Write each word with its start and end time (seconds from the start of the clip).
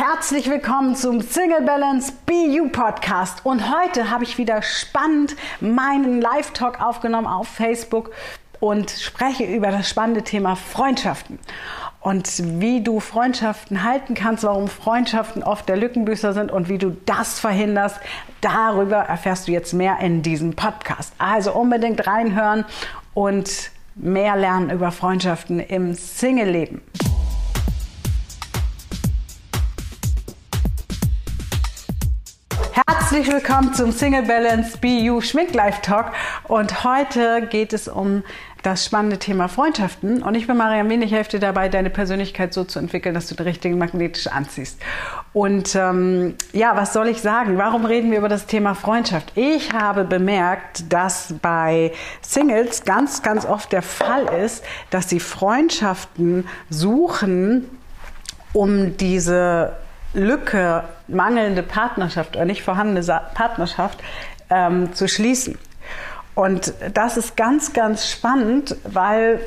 Herzlich 0.00 0.48
willkommen 0.48 0.94
zum 0.94 1.20
Single 1.20 1.62
Balance 1.62 2.12
BU 2.24 2.68
Podcast. 2.68 3.44
Und 3.44 3.68
heute 3.68 4.10
habe 4.10 4.22
ich 4.22 4.38
wieder 4.38 4.62
spannend 4.62 5.34
meinen 5.60 6.20
Live-Talk 6.20 6.80
aufgenommen 6.80 7.26
auf 7.26 7.48
Facebook 7.48 8.12
und 8.60 8.92
spreche 8.92 9.42
über 9.42 9.72
das 9.72 9.88
spannende 9.88 10.22
Thema 10.22 10.54
Freundschaften. 10.54 11.40
Und 12.00 12.60
wie 12.60 12.80
du 12.80 13.00
Freundschaften 13.00 13.82
halten 13.82 14.14
kannst, 14.14 14.44
warum 14.44 14.68
Freundschaften 14.68 15.42
oft 15.42 15.68
der 15.68 15.76
Lückenbüßer 15.76 16.32
sind 16.32 16.52
und 16.52 16.68
wie 16.68 16.78
du 16.78 16.96
das 17.04 17.40
verhinderst, 17.40 17.98
darüber 18.40 18.98
erfährst 18.98 19.48
du 19.48 19.52
jetzt 19.52 19.72
mehr 19.72 19.98
in 19.98 20.22
diesem 20.22 20.54
Podcast. 20.54 21.12
Also 21.18 21.52
unbedingt 21.52 22.06
reinhören 22.06 22.66
und 23.14 23.72
mehr 23.96 24.36
lernen 24.36 24.70
über 24.70 24.92
Freundschaften 24.92 25.58
im 25.58 25.94
Single-Leben. 25.94 26.82
Herzlich 32.86 33.26
willkommen 33.26 33.74
zum 33.74 33.90
Single 33.90 34.22
Balance 34.22 34.78
BU 34.78 35.20
Schmink 35.20 35.52
Life 35.52 35.82
Talk 35.82 36.12
und 36.44 36.84
heute 36.84 37.48
geht 37.50 37.72
es 37.72 37.88
um 37.88 38.22
das 38.62 38.84
spannende 38.84 39.18
Thema 39.18 39.48
Freundschaften 39.48 40.22
und 40.22 40.36
ich 40.36 40.46
bin 40.46 40.56
Mariam 40.56 40.88
Wien, 40.88 41.02
ich 41.02 41.10
helfe 41.10 41.30
dir 41.30 41.40
dabei, 41.40 41.68
deine 41.68 41.90
Persönlichkeit 41.90 42.54
so 42.54 42.62
zu 42.62 42.78
entwickeln, 42.78 43.16
dass 43.16 43.26
du 43.26 43.34
den 43.34 43.46
richtigen 43.46 43.78
magnetisch 43.78 44.28
anziehst. 44.28 44.78
Und 45.32 45.74
ähm, 45.74 46.36
ja, 46.52 46.76
was 46.76 46.92
soll 46.92 47.08
ich 47.08 47.20
sagen? 47.20 47.58
Warum 47.58 47.84
reden 47.84 48.12
wir 48.12 48.18
über 48.18 48.28
das 48.28 48.46
Thema 48.46 48.74
Freundschaft? 48.74 49.32
Ich 49.34 49.72
habe 49.72 50.04
bemerkt, 50.04 50.92
dass 50.92 51.34
bei 51.42 51.90
Singles 52.20 52.84
ganz, 52.84 53.22
ganz 53.22 53.44
oft 53.44 53.72
der 53.72 53.82
Fall 53.82 54.26
ist, 54.44 54.62
dass 54.90 55.08
sie 55.08 55.18
Freundschaften 55.18 56.46
suchen, 56.70 57.68
um 58.52 58.96
diese 58.96 59.72
Lücke, 60.14 60.84
mangelnde 61.06 61.62
Partnerschaft 61.62 62.36
oder 62.36 62.44
nicht 62.44 62.62
vorhandene 62.62 63.02
Partnerschaft 63.34 63.98
ähm, 64.50 64.92
zu 64.94 65.08
schließen. 65.08 65.58
Und 66.34 66.72
das 66.94 67.16
ist 67.16 67.36
ganz, 67.36 67.72
ganz 67.72 68.08
spannend, 68.08 68.76
weil 68.84 69.40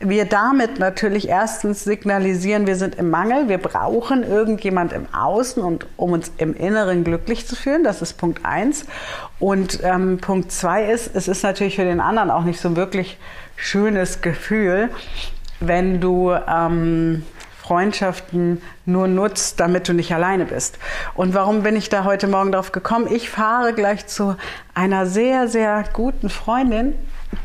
wir 0.00 0.24
damit 0.24 0.78
natürlich 0.78 1.28
erstens 1.28 1.84
signalisieren, 1.84 2.66
wir 2.66 2.76
sind 2.76 2.96
im 2.96 3.10
Mangel, 3.10 3.48
wir 3.48 3.58
brauchen 3.58 4.22
irgendjemand 4.22 4.92
im 4.92 5.06
Außen 5.14 5.62
und 5.62 5.86
um 5.96 6.12
uns 6.12 6.32
im 6.38 6.54
Inneren 6.54 7.04
glücklich 7.04 7.46
zu 7.46 7.56
fühlen. 7.56 7.84
Das 7.84 8.02
ist 8.02 8.14
Punkt 8.14 8.44
eins. 8.44 8.86
Und 9.38 9.80
ähm, 9.82 10.18
Punkt 10.20 10.52
zwei 10.52 10.90
ist, 10.90 11.14
es 11.14 11.28
ist 11.28 11.42
natürlich 11.42 11.76
für 11.76 11.84
den 11.84 12.00
anderen 12.00 12.30
auch 12.30 12.44
nicht 12.44 12.60
so 12.60 12.68
ein 12.68 12.76
wirklich 12.76 13.18
schönes 13.56 14.20
Gefühl, 14.20 14.90
wenn 15.60 16.00
du 16.00 16.32
ähm, 16.32 17.24
Freundschaften 17.66 18.60
nur 18.84 19.08
nutzt, 19.08 19.58
damit 19.58 19.88
du 19.88 19.94
nicht 19.94 20.14
alleine 20.14 20.44
bist. 20.44 20.78
Und 21.14 21.32
warum 21.32 21.62
bin 21.62 21.76
ich 21.76 21.88
da 21.88 22.04
heute 22.04 22.28
Morgen 22.28 22.52
drauf 22.52 22.72
gekommen? 22.72 23.06
Ich 23.10 23.30
fahre 23.30 23.72
gleich 23.72 24.06
zu 24.06 24.36
einer 24.74 25.06
sehr, 25.06 25.48
sehr 25.48 25.84
guten 25.94 26.28
Freundin, 26.28 26.92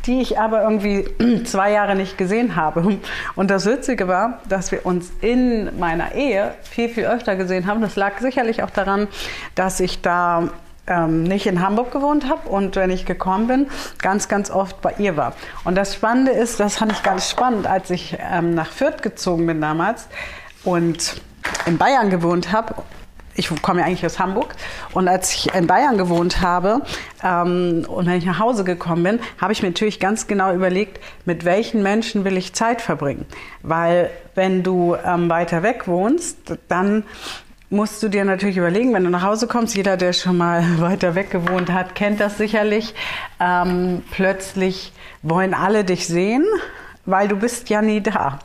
die 0.06 0.20
ich 0.20 0.38
aber 0.38 0.62
irgendwie 0.62 1.06
zwei 1.46 1.72
Jahre 1.72 1.96
nicht 1.96 2.18
gesehen 2.18 2.58
habe. 2.58 3.00
Und 3.36 3.50
das 3.50 3.66
Witzige 3.66 4.10
war, 4.10 4.40
dass 4.50 4.74
wir 4.74 4.86
uns 4.86 5.10
in 5.22 5.80
meiner 5.80 6.14
Ehe 6.14 6.54
viel, 6.64 6.90
viel 6.90 7.06
öfter 7.06 7.38
gesehen 7.38 7.66
haben. 7.66 7.82
Das 7.82 7.96
lag 7.96 8.20
sicherlich 8.20 8.62
auch 8.62 8.72
daran, 8.72 9.08
dass 9.56 9.80
ich 9.80 10.02
da 10.02 10.50
ähm, 10.90 11.24
nicht 11.24 11.46
in 11.46 11.62
Hamburg 11.62 11.92
gewohnt 11.92 12.28
habe 12.30 12.50
und 12.50 12.76
wenn 12.76 12.90
ich 12.90 13.06
gekommen 13.06 13.48
bin, 13.48 13.68
ganz, 14.02 14.28
ganz 14.28 14.52
oft 14.52 14.82
bei 14.82 14.94
ihr 14.98 15.16
war. 15.16 15.34
Und 15.64 15.76
das 15.76 15.94
Spannende 15.94 16.32
ist, 16.32 16.60
das 16.60 16.78
fand 16.78 16.92
ich 16.92 17.04
ganz 17.04 17.30
spannend, 17.30 17.68
als 17.68 17.90
ich 17.90 18.18
ähm, 18.20 18.54
nach 18.56 18.68
Fürth 18.68 19.02
gezogen 19.02 19.48
bin 19.48 19.62
damals 19.62 20.08
und 20.64 21.22
in 21.66 21.78
Bayern 21.78 22.10
gewohnt 22.10 22.52
habe 22.52 22.76
ich 23.40 23.50
komme 23.62 23.80
ja 23.80 23.86
eigentlich 23.86 24.06
aus 24.06 24.20
Hamburg 24.20 24.54
und 24.94 25.08
als 25.08 25.34
ich 25.34 25.54
in 25.54 25.66
Bayern 25.66 25.98
gewohnt 25.98 26.42
habe 26.42 26.82
ähm, 27.24 27.86
und 27.88 28.06
wenn 28.06 28.18
ich 28.18 28.26
nach 28.26 28.40
Hause 28.40 28.66
gekommen 28.66 29.04
bin, 29.04 29.20
habe 29.40 29.54
ich 29.54 29.62
mir 29.64 29.70
natürlich 29.70 30.00
ganz 30.00 30.28
genau 30.28 30.54
überlegt, 30.54 31.00
mit 31.26 31.46
welchen 31.46 31.82
Menschen 31.82 32.26
will 32.26 32.36
ich 32.36 32.54
Zeit 32.54 32.82
verbringen. 32.82 33.26
Weil 33.64 34.10
wenn 34.36 34.62
du 34.62 34.96
ähm, 35.06 35.30
weiter 35.30 35.64
weg 35.64 35.88
wohnst, 35.88 36.38
dann 36.68 37.04
musst 37.70 38.02
du 38.02 38.10
dir 38.10 38.26
natürlich 38.26 38.58
überlegen, 38.58 38.94
wenn 38.94 39.04
du 39.04 39.10
nach 39.10 39.24
Hause 39.24 39.48
kommst, 39.48 39.76
jeder, 39.76 39.98
der 39.98 40.14
schon 40.14 40.38
mal 40.38 40.64
weiter 40.80 41.16
weg 41.16 41.32
gewohnt 41.32 41.72
hat, 41.72 41.96
kennt 41.96 42.20
das 42.20 42.38
sicherlich. 42.38 42.96
Ähm, 43.40 44.04
plötzlich 44.12 44.94
wollen 45.22 45.54
alle 45.54 45.84
dich 45.84 46.08
sehen, 46.08 46.46
weil 47.06 47.28
du 47.28 47.36
bist 47.36 47.70
ja 47.70 47.82
nie 47.82 48.02
da. 48.02 48.40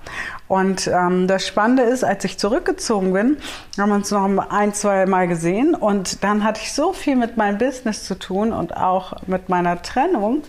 Und 0.46 0.86
ähm, 0.88 1.26
das 1.26 1.46
Spannende 1.46 1.84
ist, 1.84 2.04
als 2.04 2.24
ich 2.24 2.38
zurückgezogen 2.38 3.12
bin, 3.12 3.38
haben 3.78 3.88
wir 3.88 3.96
uns 3.96 4.10
noch 4.10 4.24
ein, 4.50 4.74
zwei 4.74 5.06
Mal 5.06 5.26
gesehen 5.26 5.74
und 5.74 6.22
dann 6.22 6.44
hatte 6.44 6.60
ich 6.62 6.72
so 6.72 6.92
viel 6.92 7.16
mit 7.16 7.36
meinem 7.36 7.58
Business 7.58 8.04
zu 8.04 8.18
tun 8.18 8.52
und 8.52 8.76
auch 8.76 9.14
mit 9.26 9.48
meiner 9.48 9.80
Trennung, 9.80 10.42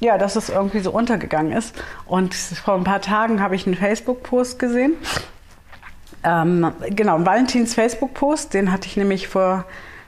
ja, 0.00 0.16
dass 0.16 0.36
es 0.36 0.48
irgendwie 0.48 0.80
so 0.80 0.90
untergegangen 0.90 1.52
ist. 1.52 1.74
Und 2.06 2.34
vor 2.34 2.74
ein 2.74 2.84
paar 2.84 3.02
Tagen 3.02 3.42
habe 3.42 3.54
ich 3.54 3.66
einen 3.66 3.76
Facebook-Post 3.76 4.58
gesehen 4.58 4.94
ähm, 6.24 6.72
genau, 6.90 7.24
Valentins 7.24 7.74
Facebook-Post, 7.74 8.54
den 8.54 8.72
hatte 8.72 8.86
ich 8.86 8.96
nämlich 8.96 9.28
vor, 9.28 9.64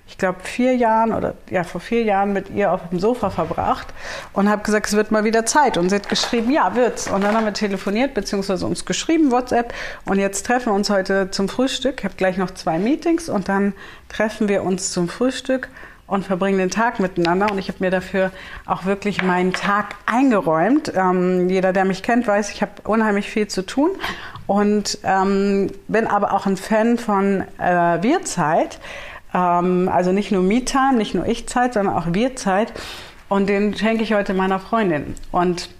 ich 0.08 0.18
glaube, 0.18 0.38
vier 0.42 0.74
Jahren 0.74 1.12
oder 1.12 1.34
ja, 1.50 1.64
vor 1.64 1.80
vier 1.80 2.04
Jahren 2.04 2.32
mit 2.32 2.50
ihr 2.50 2.72
auf 2.72 2.88
dem 2.90 2.98
Sofa 2.98 3.30
verbracht 3.30 3.88
und 4.32 4.48
habe 4.48 4.62
gesagt, 4.62 4.86
es 4.86 4.94
wird 4.94 5.10
mal 5.10 5.24
wieder 5.24 5.44
Zeit. 5.46 5.76
Und 5.76 5.90
sie 5.90 5.96
hat 5.96 6.08
geschrieben, 6.08 6.50
ja, 6.50 6.74
wird's. 6.74 7.08
Und 7.08 7.22
dann 7.22 7.36
haben 7.36 7.44
wir 7.44 7.52
telefoniert, 7.52 8.14
beziehungsweise 8.14 8.66
uns 8.66 8.84
geschrieben, 8.84 9.30
WhatsApp. 9.30 9.74
Und 10.06 10.18
jetzt 10.18 10.46
treffen 10.46 10.66
wir 10.66 10.74
uns 10.74 10.90
heute 10.90 11.30
zum 11.30 11.48
Frühstück. 11.48 11.96
Ich 11.98 12.04
habe 12.04 12.14
gleich 12.16 12.38
noch 12.38 12.52
zwei 12.52 12.78
Meetings 12.78 13.28
und 13.28 13.48
dann 13.48 13.74
treffen 14.08 14.48
wir 14.48 14.62
uns 14.62 14.92
zum 14.92 15.08
Frühstück 15.08 15.68
und 16.06 16.24
verbringen 16.24 16.58
den 16.58 16.70
Tag 16.70 17.00
miteinander. 17.00 17.50
Und 17.50 17.58
ich 17.58 17.68
habe 17.68 17.78
mir 17.80 17.90
dafür 17.90 18.30
auch 18.64 18.84
wirklich 18.84 19.22
meinen 19.22 19.52
Tag 19.52 19.96
eingeräumt. 20.06 20.92
Ähm, 20.94 21.48
jeder, 21.48 21.72
der 21.72 21.84
mich 21.84 22.02
kennt, 22.02 22.26
weiß, 22.26 22.50
ich 22.50 22.62
habe 22.62 22.72
unheimlich 22.84 23.28
viel 23.28 23.48
zu 23.48 23.62
tun 23.62 23.90
und 24.46 24.98
ähm, 25.02 25.70
bin 25.88 26.06
aber 26.06 26.32
auch 26.32 26.46
ein 26.46 26.56
Fan 26.56 26.98
von 26.98 27.44
äh, 27.58 28.02
Wir-Zeit. 28.02 28.78
Ähm, 29.34 29.90
also 29.92 30.12
nicht 30.12 30.30
nur 30.30 30.42
Me-Time, 30.42 30.94
nicht 30.94 31.14
nur 31.14 31.26
Ich-Zeit, 31.26 31.74
sondern 31.74 31.94
auch 31.94 32.06
Wir-Zeit. 32.10 32.72
Und 33.28 33.48
den 33.48 33.76
schenke 33.76 34.04
ich 34.04 34.14
heute 34.14 34.34
meiner 34.34 34.60
Freundin. 34.60 35.14
Und 35.32 35.70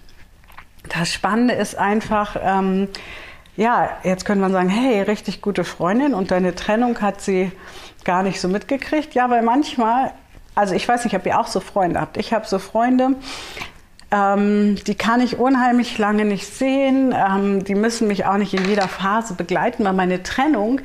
das 0.89 1.13
Spannende 1.13 1.53
ist 1.53 1.77
einfach, 1.77 2.35
ähm, 2.41 2.89
ja, 3.57 3.89
jetzt 4.03 4.23
könnte 4.23 4.41
man 4.41 4.51
sagen, 4.51 4.69
hey, 4.69 5.01
richtig 5.01 5.41
gute 5.41 5.63
Freundin 5.63 6.13
und 6.13 6.31
deine 6.31 6.55
Trennung 6.55 7.01
hat 7.01 7.21
sie 7.21 7.51
gar 8.05 8.23
nicht 8.23 8.39
so 8.39 8.47
mitgekriegt. 8.47 9.15
Ja, 9.15 9.29
weil 9.29 9.41
manchmal, 9.41 10.11
also 10.55 10.75
ich 10.75 10.87
weiß 10.87 11.03
nicht, 11.03 11.15
ob 11.15 11.25
ihr 11.25 11.39
auch 11.39 11.47
so 11.47 11.59
Freunde 11.59 11.99
habt. 11.99 12.17
Ich 12.17 12.33
habe 12.33 12.47
so 12.47 12.59
Freunde, 12.59 13.15
ähm, 14.11 14.77
die 14.85 14.93
kann 14.93 15.21
ich 15.21 15.39
unheimlich 15.39 15.97
lange 15.97 16.23
nicht 16.23 16.45
sehen. 16.45 17.13
Ähm, 17.17 17.63
die 17.63 17.73
müssen 17.73 18.07
mich 18.07 18.25
auch 18.25 18.37
nicht 18.37 18.53
in 18.53 18.63
jeder 18.65 18.87
Phase 18.87 19.33
begleiten, 19.33 19.83
weil 19.83 19.93
meine 19.93 20.21
Trennung 20.21 20.79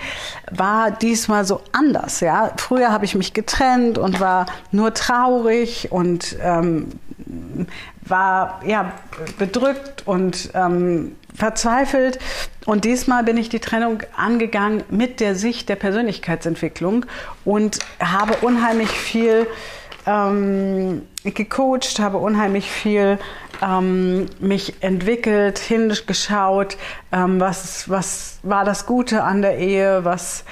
war 0.51 0.91
diesmal 0.91 1.45
so 1.45 1.61
anders. 1.73 2.21
Ja? 2.21 2.53
Früher 2.57 2.91
habe 2.91 3.05
ich 3.05 3.15
mich 3.15 3.35
getrennt 3.35 3.99
und 3.99 4.19
war 4.19 4.47
nur 4.73 4.95
traurig 4.95 5.93
und 5.93 6.37
ähm, 6.43 6.89
war 8.03 8.61
ja, 8.67 8.93
bedrückt 9.39 10.07
und 10.07 10.51
ähm, 10.55 11.17
verzweifelt. 11.35 12.19
Und 12.67 12.85
diesmal 12.85 13.25
bin 13.25 13.37
ich 13.37 13.49
die 13.49 13.61
Trennung 13.61 14.03
angegangen 14.17 14.85
mit 14.91 15.21
der 15.21 15.35
Sicht 15.35 15.69
der 15.69 15.77
Persönlichkeitsentwicklung 15.77 17.07
und 17.45 17.79
habe 18.01 18.35
unheimlich 18.43 18.91
viel 18.91 19.47
ähm, 20.07 21.03
gecoacht, 21.25 21.99
habe 22.01 22.19
unheimlich 22.19 22.71
viel 22.71 23.19
ähm, 23.63 24.27
mich 24.41 24.83
entwickelt, 24.83 25.59
hingeschaut, 25.59 26.77
ähm, 27.13 27.41
was, 27.41 27.89
was 27.89 28.39
war 28.43 28.65
das 28.65 28.87
Gute 28.87 29.23
an 29.23 29.43
der 29.43 29.59
Ehe, 29.59 30.05
was, 30.05 30.45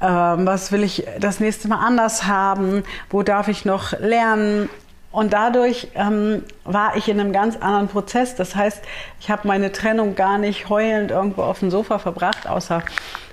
ähm, 0.00 0.46
was 0.46 0.72
will 0.72 0.82
ich 0.82 1.06
das 1.18 1.40
nächste 1.40 1.68
Mal 1.68 1.84
anders 1.84 2.26
haben, 2.26 2.82
wo 3.10 3.22
darf 3.22 3.48
ich 3.48 3.64
noch 3.64 3.98
lernen. 3.98 4.68
Und 5.10 5.32
dadurch 5.32 5.88
ähm, 5.94 6.44
war 6.64 6.96
ich 6.96 7.08
in 7.08 7.18
einem 7.18 7.32
ganz 7.32 7.56
anderen 7.56 7.88
Prozess. 7.88 8.34
Das 8.34 8.54
heißt, 8.54 8.82
ich 9.20 9.30
habe 9.30 9.48
meine 9.48 9.72
Trennung 9.72 10.14
gar 10.14 10.38
nicht 10.38 10.68
heulend 10.68 11.10
irgendwo 11.10 11.42
auf 11.42 11.60
dem 11.60 11.70
Sofa 11.70 11.98
verbracht, 11.98 12.46
außer 12.46 12.82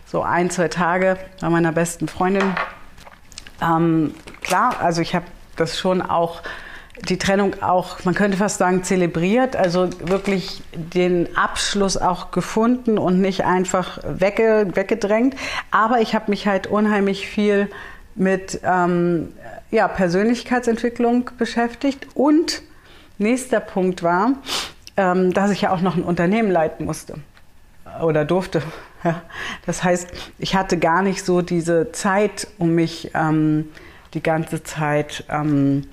so 0.05 0.21
ein, 0.21 0.49
zwei 0.49 0.69
Tage 0.69 1.17
bei 1.41 1.49
meiner 1.49 1.73
besten 1.73 2.07
Freundin. 2.07 2.55
Ähm, 3.61 4.13
klar, 4.41 4.75
also 4.79 5.01
ich 5.01 5.15
habe 5.15 5.25
das 5.57 5.77
schon 5.77 6.01
auch 6.01 6.41
die 7.09 7.17
Trennung 7.17 7.61
auch, 7.61 8.03
man 8.05 8.15
könnte 8.15 8.37
fast 8.37 8.57
sagen, 8.57 8.83
zelebriert, 8.83 9.55
also 9.57 9.89
wirklich 9.99 10.63
den 10.73 11.35
Abschluss 11.35 11.97
auch 11.97 12.31
gefunden 12.31 12.97
und 12.97 13.19
nicht 13.19 13.43
einfach 13.43 13.99
wegge, 14.03 14.67
weggedrängt. 14.73 15.35
Aber 15.71 15.99
ich 15.99 16.15
habe 16.15 16.29
mich 16.31 16.47
halt 16.47 16.67
unheimlich 16.67 17.27
viel 17.27 17.69
mit 18.15 18.59
ähm, 18.63 19.33
ja, 19.71 19.87
Persönlichkeitsentwicklung 19.87 21.31
beschäftigt. 21.37 22.07
Und 22.13 22.61
nächster 23.17 23.59
Punkt 23.59 24.03
war, 24.03 24.33
ähm, 24.97 25.33
dass 25.33 25.51
ich 25.51 25.61
ja 25.61 25.71
auch 25.71 25.81
noch 25.81 25.95
ein 25.95 26.03
Unternehmen 26.03 26.51
leiten 26.51 26.85
musste. 26.85 27.15
oder 28.01 28.25
durfte. 28.25 28.61
Das 29.67 29.83
heißt, 29.83 30.07
ich 30.39 30.55
hatte 30.55 30.79
gar 30.79 31.03
nicht 31.03 31.23
so 31.23 31.43
diese 31.43 31.91
Zeit, 31.91 32.47
um 32.57 32.73
mich 32.73 33.11
ähm, 33.13 33.69
die 34.15 34.23
ganze 34.23 34.63
Zeit 34.63 35.25
ähm, 35.29 35.83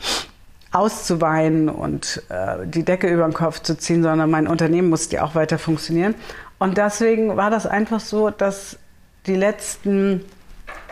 auszuweinen 0.71 1.69
und 1.69 2.23
äh, 2.31 2.67
die 2.67 2.85
Decke 2.85 3.09
über 3.09 3.25
den 3.25 3.35
Kopf 3.35 3.61
zu 3.61 3.77
ziehen, 3.77 4.03
sondern 4.03 4.31
mein 4.31 4.47
Unternehmen 4.47 4.89
musste 4.89 5.17
ja 5.17 5.25
auch 5.25 5.35
weiter 5.35 5.59
funktionieren. 5.59 6.15
Und 6.59 6.79
deswegen 6.79 7.37
war 7.37 7.51
das 7.51 7.67
einfach 7.67 8.01
so, 8.01 8.31
dass 8.31 8.79
die 9.27 9.37
letzten 9.37 10.25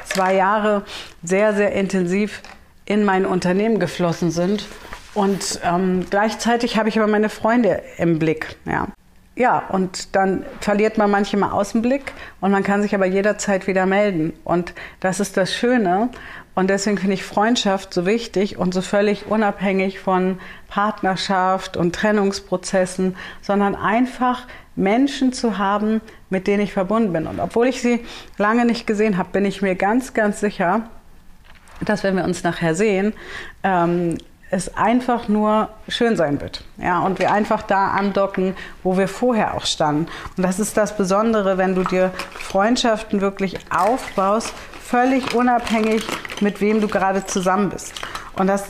zwei 0.05 0.35
Jahre 0.35 0.85
sehr, 1.23 1.55
sehr 1.55 1.73
intensiv 1.73 2.43
in 2.85 3.05
mein 3.05 3.25
Unternehmen 3.27 3.79
geflossen 3.79 4.31
sind. 4.31 4.67
Und 5.15 5.61
ähm, 5.65 6.07
gleichzeitig 6.09 6.77
habe 6.77 6.89
ich 6.89 6.99
aber 6.99 7.09
meine 7.09 7.29
Freunde 7.29 7.83
im 7.99 8.19
Blick. 8.19 8.57
Ja. 8.65 8.89
ja, 9.35 9.59
und 9.71 10.15
dann 10.15 10.45
verliert 10.61 10.99
man 10.99 11.11
manchmal 11.11 11.51
aus 11.51 11.73
dem 11.73 11.83
Blick 11.83 12.13
und 12.41 12.51
man 12.51 12.63
kann 12.63 12.83
sich 12.83 12.95
aber 12.95 13.07
jederzeit 13.07 13.67
wieder 13.67 13.87
melden. 13.87 14.33
Und 14.45 14.73
das 15.01 15.21
ist 15.21 15.37
das 15.37 15.53
Schöne. 15.55 16.11
Und 16.55 16.69
deswegen 16.69 16.99
finde 16.99 17.15
ich 17.15 17.25
Freundschaft 17.25 17.95
so 17.95 18.07
wichtig 18.07 18.59
und 18.59 18.75
so 18.75 18.83
völlig 18.83 19.27
unabhängig 19.27 20.01
von 20.01 20.39
Partnerschaft 20.69 21.77
und 21.77 21.95
Trennungsprozessen, 21.95 23.17
sondern 23.41 23.75
einfach 23.75 24.47
Menschen 24.77 25.33
zu 25.33 25.59
haben, 25.59 26.01
mit 26.29 26.47
denen 26.47 26.63
ich 26.63 26.73
verbunden 26.73 27.13
bin. 27.13 27.27
Und 27.27 27.41
obwohl 27.41 27.69
ich 27.69 27.81
sie 27.81 28.05
lange 28.39 28.65
nicht 28.65 28.87
gesehen 28.87 29.17
habe, 29.17 29.31
bin 29.33 29.45
ich 29.45 29.63
mir 29.63 29.75
ganz, 29.75 30.13
ganz 30.15 30.41
sicher, 30.41 30.89
dass 31.85 32.03
wenn 32.03 32.17
wir 32.17 32.25
uns 32.25 32.43
nachher 32.43 32.75
sehen, 32.75 33.13
ähm, 33.63 34.19
es 34.51 34.77
einfach 34.77 35.29
nur 35.29 35.69
schön 35.89 36.17
sein 36.17 36.41
wird. 36.41 36.65
Ja, 36.77 37.01
und 37.01 37.21
wir 37.21 37.33
einfach 37.33 37.63
da 37.63 37.89
andocken, 37.89 38.57
wo 38.83 38.99
wir 38.99 39.07
vorher 39.07 39.55
auch 39.55 39.65
standen. 39.65 40.09
Und 40.37 40.43
das 40.43 40.59
ist 40.59 40.77
das 40.77 40.97
Besondere, 40.97 41.57
wenn 41.57 41.77
du 41.77 41.85
dir 41.85 42.13
Freundschaften 42.33 43.21
wirklich 43.21 43.59
aufbaust, 43.71 44.53
völlig 44.91 45.35
unabhängig, 45.35 46.03
mit 46.41 46.61
wem 46.61 46.81
du 46.81 46.89
gerade 46.89 47.25
zusammen 47.25 47.71
bist. 47.71 47.93
Und 48.37 48.49
das 48.49 48.65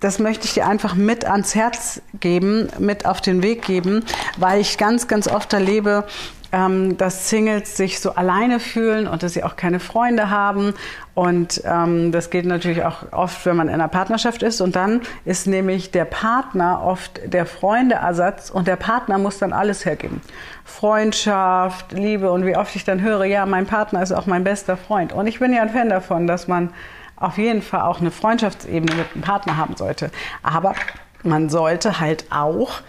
das 0.00 0.18
möchte 0.18 0.44
ich 0.44 0.52
dir 0.52 0.66
einfach 0.66 0.94
mit 0.94 1.24
ans 1.24 1.54
Herz 1.54 2.02
geben, 2.20 2.68
mit 2.78 3.06
auf 3.06 3.22
den 3.22 3.42
Weg 3.42 3.62
geben, 3.62 4.04
weil 4.36 4.60
ich 4.60 4.76
ganz, 4.76 5.08
ganz 5.08 5.26
oft 5.26 5.52
erlebe, 5.54 6.04
ähm, 6.52 6.96
dass 6.96 7.28
Singles 7.28 7.76
sich 7.76 8.00
so 8.00 8.14
alleine 8.14 8.60
fühlen 8.60 9.06
und 9.06 9.22
dass 9.22 9.32
sie 9.32 9.44
auch 9.44 9.56
keine 9.56 9.80
Freunde 9.80 10.30
haben. 10.30 10.74
Und 11.14 11.62
ähm, 11.64 12.12
das 12.12 12.30
geht 12.30 12.46
natürlich 12.46 12.84
auch 12.84 13.12
oft, 13.12 13.44
wenn 13.46 13.56
man 13.56 13.68
in 13.68 13.74
einer 13.74 13.88
Partnerschaft 13.88 14.42
ist. 14.42 14.60
Und 14.60 14.76
dann 14.76 15.00
ist 15.24 15.46
nämlich 15.46 15.90
der 15.90 16.04
Partner 16.04 16.82
oft 16.82 17.20
der 17.24 17.46
Freundeersatz 17.46 18.50
und 18.50 18.68
der 18.68 18.76
Partner 18.76 19.18
muss 19.18 19.38
dann 19.38 19.52
alles 19.52 19.84
hergeben. 19.84 20.20
Freundschaft, 20.64 21.92
Liebe 21.92 22.30
und 22.30 22.44
wie 22.46 22.56
oft 22.56 22.74
ich 22.76 22.84
dann 22.84 23.00
höre, 23.00 23.24
ja, 23.24 23.46
mein 23.46 23.66
Partner 23.66 24.02
ist 24.02 24.12
auch 24.12 24.26
mein 24.26 24.44
bester 24.44 24.76
Freund. 24.76 25.12
Und 25.12 25.26
ich 25.26 25.38
bin 25.38 25.52
ja 25.52 25.62
ein 25.62 25.70
Fan 25.70 25.88
davon, 25.88 26.26
dass 26.26 26.48
man 26.48 26.70
auf 27.16 27.38
jeden 27.38 27.62
Fall 27.62 27.82
auch 27.82 28.00
eine 28.00 28.10
Freundschaftsebene 28.10 28.94
mit 28.94 29.06
einem 29.14 29.22
Partner 29.22 29.56
haben 29.56 29.76
sollte. 29.76 30.10
Aber 30.42 30.74
man 31.22 31.48
sollte 31.48 31.98
halt 31.98 32.26
auch 32.30 32.80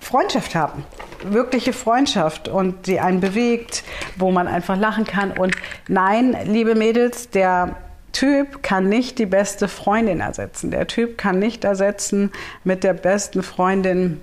Freundschaft 0.00 0.54
haben. 0.54 0.84
Wirkliche 1.24 1.72
Freundschaft 1.72 2.48
und 2.48 2.86
die 2.86 3.00
einen 3.00 3.20
bewegt, 3.20 3.84
wo 4.16 4.30
man 4.30 4.48
einfach 4.48 4.76
lachen 4.76 5.04
kann. 5.04 5.32
Und 5.32 5.54
nein, 5.88 6.36
liebe 6.44 6.74
Mädels, 6.74 7.30
der 7.30 7.76
Typ 8.12 8.62
kann 8.62 8.88
nicht 8.88 9.18
die 9.18 9.26
beste 9.26 9.68
Freundin 9.68 10.20
ersetzen. 10.20 10.70
Der 10.70 10.86
Typ 10.86 11.16
kann 11.16 11.38
nicht 11.38 11.64
ersetzen, 11.64 12.32
mit 12.64 12.84
der 12.84 12.94
besten 12.94 13.42
Freundin 13.42 14.20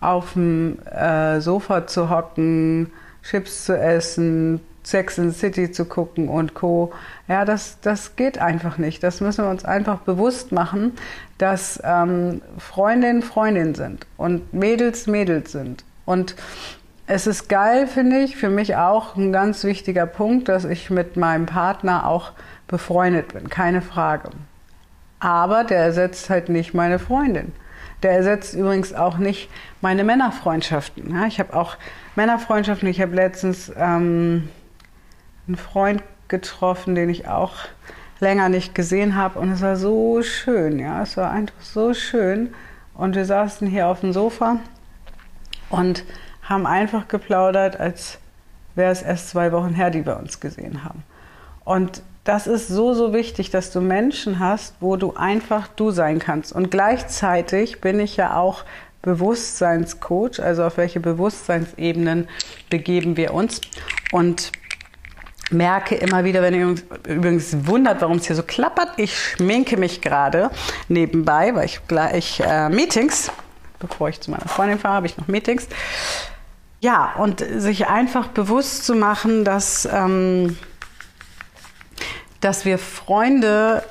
auf 0.00 0.32
dem 0.32 0.78
äh, 0.86 1.40
Sofa 1.40 1.86
zu 1.86 2.10
hocken, 2.10 2.92
Chips 3.22 3.64
zu 3.64 3.78
essen, 3.78 4.60
Sex 4.82 5.18
in 5.18 5.30
the 5.30 5.38
City 5.38 5.70
zu 5.70 5.84
gucken 5.84 6.28
und 6.28 6.54
Co. 6.54 6.92
Ja, 7.28 7.44
das, 7.44 7.78
das 7.80 8.16
geht 8.16 8.38
einfach 8.38 8.78
nicht. 8.78 9.02
Das 9.02 9.20
müssen 9.20 9.44
wir 9.44 9.50
uns 9.50 9.64
einfach 9.64 10.00
bewusst 10.00 10.52
machen, 10.52 10.92
dass 11.38 11.80
ähm, 11.84 12.42
Freundinnen 12.58 13.22
Freundinnen 13.22 13.74
sind 13.74 14.06
und 14.16 14.52
Mädels 14.52 15.06
Mädels 15.06 15.52
sind. 15.52 15.84
Und 16.04 16.34
es 17.06 17.26
ist 17.26 17.48
geil, 17.48 17.86
finde 17.86 18.20
ich, 18.20 18.36
für 18.36 18.48
mich 18.48 18.76
auch 18.76 19.16
ein 19.16 19.32
ganz 19.32 19.64
wichtiger 19.64 20.06
Punkt, 20.06 20.48
dass 20.48 20.64
ich 20.64 20.90
mit 20.90 21.16
meinem 21.16 21.46
Partner 21.46 22.06
auch 22.06 22.32
befreundet 22.68 23.32
bin, 23.34 23.48
keine 23.48 23.82
Frage. 23.82 24.30
Aber 25.20 25.64
der 25.64 25.78
ersetzt 25.78 26.30
halt 26.30 26.48
nicht 26.48 26.74
meine 26.74 26.98
Freundin. 26.98 27.52
Der 28.02 28.12
ersetzt 28.12 28.54
übrigens 28.54 28.94
auch 28.94 29.18
nicht 29.18 29.48
meine 29.80 30.02
Männerfreundschaften. 30.02 31.14
Ja, 31.14 31.26
ich 31.26 31.38
habe 31.38 31.54
auch 31.54 31.76
Männerfreundschaften. 32.16 32.88
Ich 32.88 33.00
habe 33.00 33.14
letztens 33.14 33.70
ähm, 33.76 34.48
einen 35.52 35.56
Freund 35.56 36.02
getroffen, 36.28 36.94
den 36.94 37.10
ich 37.10 37.28
auch 37.28 37.52
länger 38.20 38.48
nicht 38.48 38.74
gesehen 38.74 39.16
habe. 39.16 39.38
Und 39.38 39.50
es 39.52 39.60
war 39.60 39.76
so 39.76 40.22
schön, 40.22 40.78
ja, 40.78 41.02
es 41.02 41.16
war 41.16 41.30
einfach 41.30 41.60
so 41.60 41.92
schön. 41.92 42.54
Und 42.94 43.16
wir 43.16 43.26
saßen 43.26 43.68
hier 43.68 43.88
auf 43.88 44.00
dem 44.00 44.12
Sofa 44.12 44.60
und 45.68 46.04
haben 46.42 46.66
einfach 46.66 47.08
geplaudert, 47.08 47.78
als 47.78 48.18
wäre 48.74 48.92
es 48.92 49.02
erst 49.02 49.28
zwei 49.28 49.52
Wochen 49.52 49.74
her, 49.74 49.90
die 49.90 50.06
wir 50.06 50.16
uns 50.16 50.40
gesehen 50.40 50.84
haben. 50.84 51.02
Und 51.64 52.02
das 52.24 52.46
ist 52.46 52.68
so, 52.68 52.94
so 52.94 53.12
wichtig, 53.12 53.50
dass 53.50 53.70
du 53.70 53.80
Menschen 53.80 54.38
hast, 54.38 54.76
wo 54.80 54.96
du 54.96 55.14
einfach 55.14 55.68
du 55.68 55.90
sein 55.90 56.18
kannst. 56.18 56.52
Und 56.52 56.70
gleichzeitig 56.70 57.80
bin 57.80 58.00
ich 58.00 58.16
ja 58.16 58.36
auch 58.36 58.64
Bewusstseinscoach, 59.02 60.40
also 60.40 60.64
auf 60.64 60.76
welche 60.76 61.00
Bewusstseinsebenen 61.00 62.28
begeben 62.70 63.16
wir 63.16 63.34
uns. 63.34 63.60
Und 64.12 64.52
merke 65.52 65.94
immer 65.94 66.24
wieder, 66.24 66.42
wenn 66.42 66.54
ihr 66.54 66.74
übrigens 67.06 67.66
wundert, 67.66 68.00
warum 68.00 68.18
es 68.18 68.26
hier 68.26 68.36
so 68.36 68.42
klappert, 68.42 68.90
ich 68.96 69.16
schminke 69.16 69.76
mich 69.76 70.00
gerade 70.00 70.50
nebenbei, 70.88 71.54
weil 71.54 71.66
ich 71.66 71.80
gleich 71.88 72.40
äh, 72.40 72.68
Meetings, 72.68 73.30
bevor 73.78 74.08
ich 74.08 74.20
zu 74.20 74.30
meiner 74.30 74.48
Freundin 74.48 74.78
fahre, 74.78 74.94
habe 74.94 75.06
ich 75.06 75.16
noch 75.16 75.28
Meetings. 75.28 75.66
Ja, 76.80 77.14
und 77.16 77.40
sich 77.40 77.86
einfach 77.86 78.28
bewusst 78.28 78.84
zu 78.84 78.94
machen, 78.94 79.44
dass, 79.44 79.88
ähm, 79.92 80.58
dass 82.40 82.64
wir 82.64 82.78
Freunde 82.78 83.84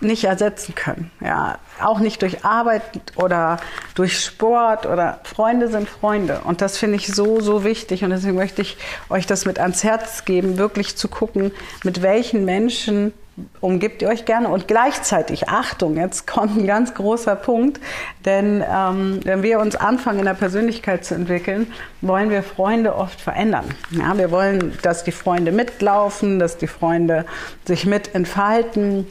nicht 0.00 0.24
ersetzen 0.24 0.74
können. 0.74 1.10
Ja, 1.20 1.58
auch 1.80 1.98
nicht 1.98 2.22
durch 2.22 2.44
Arbeit 2.44 2.82
oder 3.16 3.58
durch 3.94 4.20
Sport 4.20 4.86
oder 4.86 5.20
Freunde 5.24 5.68
sind 5.68 5.88
Freunde. 5.88 6.40
Und 6.44 6.60
das 6.60 6.78
finde 6.78 6.96
ich 6.96 7.08
so, 7.08 7.40
so 7.40 7.64
wichtig. 7.64 8.04
Und 8.04 8.10
deswegen 8.10 8.36
möchte 8.36 8.62
ich 8.62 8.76
euch 9.08 9.26
das 9.26 9.44
mit 9.44 9.58
ans 9.58 9.84
Herz 9.84 10.24
geben, 10.24 10.58
wirklich 10.58 10.96
zu 10.96 11.08
gucken, 11.08 11.52
mit 11.84 12.02
welchen 12.02 12.44
Menschen 12.44 13.12
umgibt 13.60 14.02
ihr 14.02 14.08
euch 14.08 14.24
gerne 14.24 14.48
und 14.48 14.68
gleichzeitig, 14.68 15.48
Achtung, 15.48 15.96
jetzt 15.96 16.26
kommt 16.26 16.56
ein 16.56 16.66
ganz 16.66 16.94
großer 16.94 17.36
Punkt, 17.36 17.80
denn 18.24 18.64
ähm, 18.68 19.20
wenn 19.24 19.42
wir 19.42 19.60
uns 19.60 19.76
anfangen 19.76 20.20
in 20.20 20.24
der 20.24 20.34
Persönlichkeit 20.34 21.04
zu 21.04 21.14
entwickeln, 21.14 21.72
wollen 22.00 22.30
wir 22.30 22.42
Freunde 22.42 22.96
oft 22.96 23.20
verändern. 23.20 23.64
Ja, 23.90 24.16
wir 24.18 24.30
wollen, 24.30 24.76
dass 24.82 25.04
die 25.04 25.12
Freunde 25.12 25.52
mitlaufen, 25.52 26.38
dass 26.38 26.56
die 26.56 26.66
Freunde 26.66 27.26
sich 27.64 27.86
mit 27.86 28.14
entfalten 28.14 29.06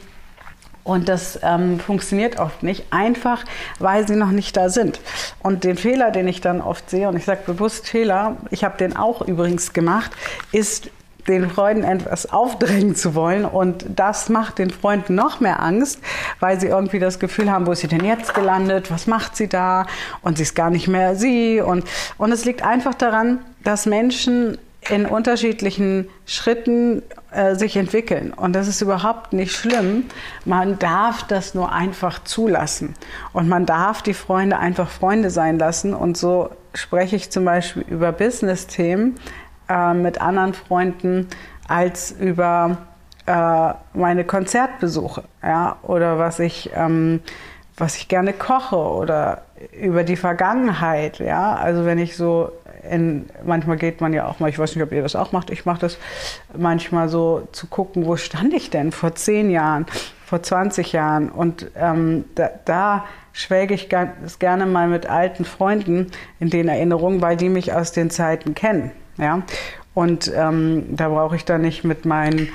und 0.88 1.06
das 1.10 1.38
ähm, 1.42 1.78
funktioniert 1.80 2.38
oft 2.38 2.62
nicht, 2.62 2.86
einfach 2.90 3.44
weil 3.78 4.08
sie 4.08 4.16
noch 4.16 4.30
nicht 4.30 4.56
da 4.56 4.70
sind. 4.70 5.00
Und 5.42 5.62
den 5.62 5.76
Fehler, 5.76 6.10
den 6.10 6.26
ich 6.26 6.40
dann 6.40 6.62
oft 6.62 6.88
sehe, 6.88 7.08
und 7.08 7.16
ich 7.16 7.26
sage 7.26 7.42
bewusst 7.44 7.86
Fehler, 7.86 8.38
ich 8.50 8.64
habe 8.64 8.78
den 8.78 8.96
auch 8.96 9.20
übrigens 9.20 9.74
gemacht, 9.74 10.10
ist 10.50 10.90
den 11.28 11.50
Freunden 11.50 11.84
etwas 11.84 12.32
aufdrängen 12.32 12.96
zu 12.96 13.14
wollen. 13.14 13.44
Und 13.44 13.84
das 13.96 14.30
macht 14.30 14.58
den 14.58 14.70
Freunden 14.70 15.14
noch 15.14 15.40
mehr 15.40 15.62
Angst, 15.62 16.00
weil 16.40 16.58
sie 16.58 16.68
irgendwie 16.68 16.98
das 16.98 17.18
Gefühl 17.18 17.50
haben, 17.50 17.66
wo 17.66 17.72
ist 17.72 17.80
sie 17.80 17.88
denn 17.88 18.06
jetzt 18.06 18.32
gelandet? 18.32 18.90
Was 18.90 19.06
macht 19.06 19.36
sie 19.36 19.46
da? 19.46 19.86
Und 20.22 20.38
sie 20.38 20.44
ist 20.44 20.54
gar 20.54 20.70
nicht 20.70 20.88
mehr 20.88 21.16
sie. 21.16 21.60
Und, 21.60 21.84
und 22.16 22.32
es 22.32 22.46
liegt 22.46 22.62
einfach 22.62 22.94
daran, 22.94 23.40
dass 23.62 23.84
Menschen 23.84 24.56
in 24.90 25.06
unterschiedlichen 25.06 26.08
Schritten 26.26 27.02
äh, 27.30 27.54
sich 27.54 27.76
entwickeln. 27.76 28.32
Und 28.32 28.54
das 28.54 28.68
ist 28.68 28.80
überhaupt 28.80 29.32
nicht 29.32 29.52
schlimm. 29.52 30.04
Man 30.44 30.78
darf 30.78 31.26
das 31.26 31.54
nur 31.54 31.72
einfach 31.72 32.24
zulassen. 32.24 32.94
Und 33.32 33.48
man 33.48 33.66
darf 33.66 34.02
die 34.02 34.14
Freunde 34.14 34.58
einfach 34.58 34.88
Freunde 34.88 35.30
sein 35.30 35.58
lassen. 35.58 35.94
Und 35.94 36.16
so 36.16 36.50
spreche 36.74 37.16
ich 37.16 37.30
zum 37.30 37.44
Beispiel 37.44 37.84
über 37.88 38.12
Business-Themen 38.12 39.16
äh, 39.68 39.94
mit 39.94 40.20
anderen 40.20 40.54
Freunden 40.54 41.28
als 41.66 42.10
über 42.12 42.78
äh, 43.26 43.74
meine 43.92 44.24
Konzertbesuche. 44.24 45.24
Ja? 45.42 45.76
Oder 45.82 46.18
was 46.18 46.38
ich, 46.38 46.70
ähm, 46.74 47.20
was 47.78 47.96
ich 47.96 48.08
gerne 48.08 48.32
koche 48.32 48.76
oder 48.76 49.42
über 49.72 50.04
die 50.04 50.16
Vergangenheit. 50.16 51.18
Ja? 51.18 51.54
Also 51.54 51.84
wenn 51.84 51.98
ich 51.98 52.16
so 52.16 52.52
in, 52.90 53.28
manchmal 53.44 53.76
geht 53.76 54.00
man 54.00 54.12
ja 54.12 54.26
auch 54.26 54.40
mal, 54.40 54.48
ich 54.48 54.58
weiß 54.58 54.74
nicht, 54.74 54.84
ob 54.84 54.92
ihr 54.92 55.02
das 55.02 55.16
auch 55.16 55.32
macht, 55.32 55.50
ich 55.50 55.66
mache 55.66 55.80
das 55.80 55.98
manchmal 56.56 57.08
so 57.08 57.48
zu 57.52 57.66
gucken, 57.66 58.06
wo 58.06 58.16
stand 58.16 58.54
ich 58.54 58.70
denn 58.70 58.92
vor 58.92 59.14
zehn 59.14 59.50
Jahren, 59.50 59.86
vor 60.24 60.42
20 60.42 60.92
Jahren 60.92 61.28
und 61.28 61.70
ähm, 61.76 62.24
da, 62.34 62.50
da 62.64 63.04
schwelge 63.32 63.74
ich 63.74 63.88
ganz 63.88 64.38
gerne 64.38 64.66
mal 64.66 64.88
mit 64.88 65.06
alten 65.06 65.44
Freunden 65.44 66.10
in 66.40 66.50
den 66.50 66.68
Erinnerungen, 66.68 67.22
weil 67.22 67.36
die 67.36 67.48
mich 67.48 67.72
aus 67.72 67.92
den 67.92 68.10
Zeiten 68.10 68.54
kennen. 68.54 68.90
Ja? 69.16 69.42
Und 69.94 70.32
ähm, 70.34 70.84
da 70.96 71.08
brauche 71.08 71.36
ich 71.36 71.44
dann 71.44 71.62
nicht 71.62 71.84
mit 71.84 72.04
meinen 72.04 72.48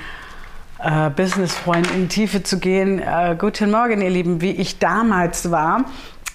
äh, 0.82 1.10
Businessfreunden 1.10 1.94
in 1.94 2.02
die 2.02 2.08
Tiefe 2.08 2.42
zu 2.42 2.58
gehen. 2.58 2.98
Äh, 2.98 3.36
guten 3.38 3.70
Morgen, 3.70 4.00
ihr 4.00 4.10
Lieben, 4.10 4.40
wie 4.40 4.52
ich 4.52 4.78
damals 4.78 5.50
war, 5.50 5.84